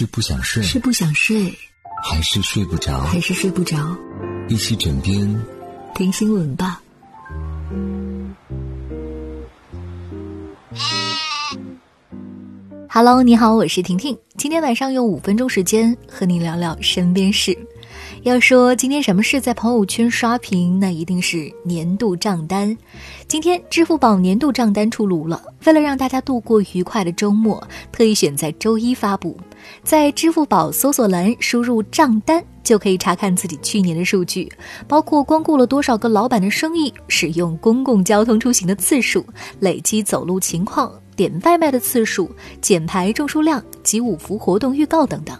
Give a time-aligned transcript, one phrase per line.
[0.00, 1.54] 是不想睡，是不想睡，
[2.02, 3.00] 还是睡不着？
[3.00, 3.76] 还是睡不着？
[4.48, 5.44] 一起枕边
[5.94, 6.80] 听新闻吧。
[12.88, 14.16] Hello，你好，我是婷婷。
[14.38, 17.54] 今天晚上用五分钟时间和你聊聊身边事。
[18.22, 22.76] 要说今天什么事在朋友圈刷屏，那一定是年度账单。
[23.26, 29.34] 今天支付宝年度账单出炉了，为了让大家度过愉快的周末，特意选在周一发布。
[29.82, 34.52] 在支付宝搜索栏输入账单，就可以查看自己去年的数据，
[34.86, 39.24] 包括光顾了多少个老板的生意，使用公共交通出行的次数，
[39.60, 42.30] 累积走路情况，点外卖的次数，
[42.60, 45.34] 减排中数量及五福活动预告等等。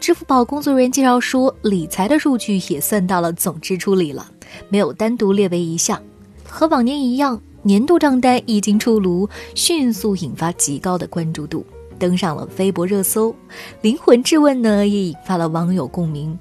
[0.00, 4.26] 支付宝工作人员介绍说，理财的数据也算到了总支出里了，
[4.70, 6.00] 没有单独列为一项。
[6.48, 11.66] 和往年一样，年度账单一经出炉，迅速引发极高的关注度，
[11.98, 13.34] 登上了微博热搜。
[13.82, 16.36] 灵魂质问呢，也引发了网友共鸣：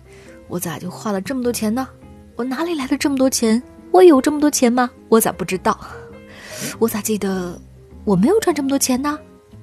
[0.47, 1.85] 我咋就花了这么多钱呢？
[2.38, 3.61] 我哪里来的这么多钱？
[3.91, 4.89] 我有这么多钱吗？
[5.09, 5.77] 我咋不知道？
[6.79, 7.59] 我咋记得
[8.05, 9.19] 我没有赚这么多钱呢？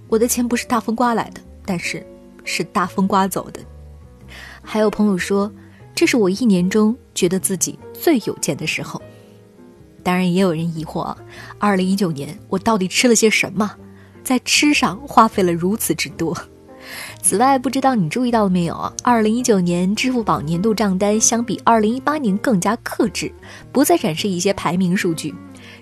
[0.09, 2.07] 我的钱不是大风刮来的，但是
[2.45, 3.61] 是大风刮走的。
[4.63, 5.51] 还有朋友说，
[5.95, 9.01] 这是我一年中觉得自己最有钱的时候。
[10.03, 11.17] 当然，也有人疑惑啊，
[11.59, 13.75] 二零一九年我到底吃了些什么，
[14.23, 16.37] 在吃上花费了如此之多。
[17.21, 18.93] 此外，不知道你注意到了没有啊？
[19.03, 23.33] 二零一九年支付宝年度账单相比二零一八年更加克制，
[23.73, 25.35] 不再展示一些排名数据。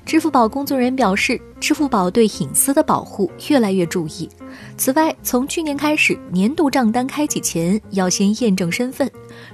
[0.05, 4.29] 支付宝工作人员表示，支付宝对隐私的保护越来越注意。
[4.77, 9.11] 此外，从去年开始，年度账单开启前要先验证身份。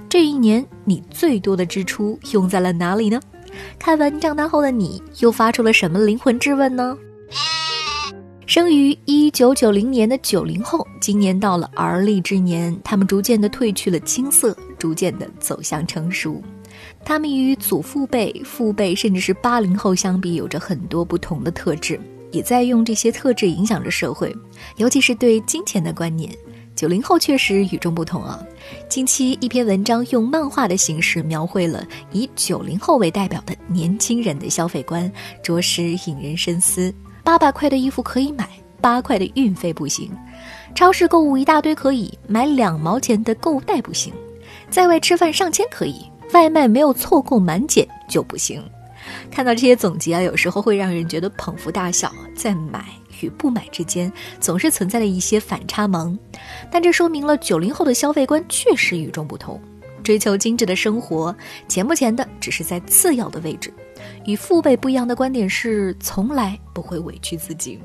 [0.09, 3.19] 这一年，你最多的支出用在了哪里呢？
[3.79, 6.97] 看完账单后的你，又发出了什么灵魂质问呢？
[8.45, 16.41] 生于一九九零年的九零后，今年到了而立之年，他们逐渐的褪去了青涩，逐渐的走向成熟。
[17.05, 24.35] 他们与祖父辈、父辈，甚至是八零后相比，有着很多不同的特质，也在用这些特质影响着社会，
[24.77, 26.35] 尤其是对金钱的观念。
[26.75, 28.43] 九零后确实与众不同啊！
[28.89, 35.11] 近期一篇文章用漫画的形式描绘了以九零后为代表的年轻人的消费观，
[35.43, 36.91] 着实引人深思。
[37.23, 38.49] 八百块的衣服可以买，
[38.79, 40.09] 八块的运费不行；
[40.73, 44.11] 超市购物一大堆可以买，两毛钱的购物袋不行；
[44.71, 46.09] 在外吃饭上千可以。
[46.33, 48.63] 外卖没有错购满减就不行。
[49.29, 52.09] 看到这些总结啊，有时候会让人觉得捧腹大笑。
[52.33, 52.85] 在买
[53.19, 56.17] 与不买之间，总是存在了一些反差萌。
[56.71, 59.61] 但这说明了九零后的消费观确实与众不同。
[60.03, 61.35] 追求精致的生活，
[61.67, 63.73] 钱不钱的只是在次要的位置。
[64.25, 67.77] 与父辈不一样的观点是，从来不会委屈自己。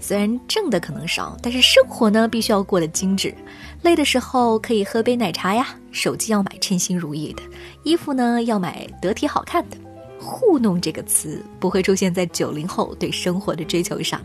[0.00, 3.34] 虽然挣的可能少，但是生活呢，必须要过得精致。
[3.82, 7.42] 累的时候可以喝杯奶茶呀，手机要买称心如意的，
[7.82, 9.76] 衣服呢要买得体好看的。
[10.20, 14.20] 糊弄这个词不会出现在九零后对生活的追求上，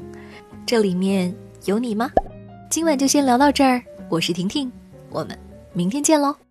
[0.66, 1.34] 这里面
[1.66, 2.12] 有你吗？
[2.70, 4.72] 今晚就先聊到这儿，我是婷婷，
[5.10, 5.38] 我们
[5.74, 6.44] 明天见喽。